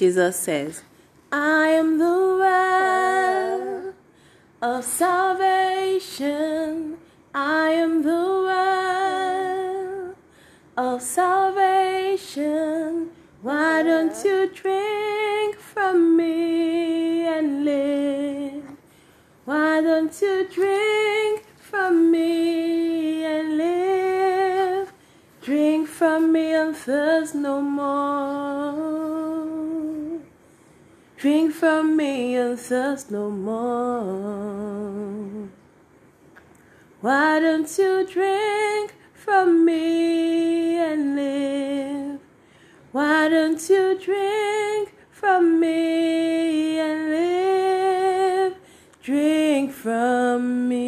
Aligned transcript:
Jesus 0.00 0.34
says, 0.36 0.82
I 1.30 1.68
am 1.68 1.98
the 1.98 2.38
well 2.40 3.92
of 4.62 4.82
salvation. 4.82 6.26
I 7.34 7.68
am 7.68 8.02
the 8.02 8.24
well 8.48 10.14
of 10.78 11.02
salvation. 11.02 12.40
Why 13.42 13.82
don't 13.82 14.16
you 14.24 14.48
drink 14.48 15.56
from 15.58 16.16
me 16.16 17.26
and 17.26 17.66
live? 17.66 18.64
Why 19.44 19.82
don't 19.82 20.18
you 20.22 20.48
drink 20.50 21.44
from 21.58 22.10
me 22.10 23.22
and 23.26 23.58
live? 23.58 24.94
Drink 25.42 25.88
from 25.88 26.32
me 26.32 26.54
and 26.54 26.74
thirst 26.74 27.34
no 27.34 27.60
more. 27.60 29.09
Drink 31.20 31.52
from 31.52 31.96
me 31.98 32.34
and 32.34 32.58
thirst 32.58 33.10
no 33.10 33.28
more. 33.30 34.70
Why 37.02 37.38
don't 37.38 37.68
you 37.76 38.06
drink 38.06 38.94
from 39.12 39.66
me 39.66 40.78
and 40.78 41.16
live? 41.16 42.20
Why 42.92 43.28
don't 43.28 43.60
you 43.68 43.98
drink 44.02 44.94
from 45.10 45.60
me 45.60 46.78
and 46.80 47.10
live? 47.10 48.56
Drink 49.02 49.72
from 49.72 50.70
me. 50.70 50.79